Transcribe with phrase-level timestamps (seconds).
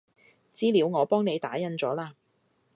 [0.55, 2.13] 資料我幫你打印咗喇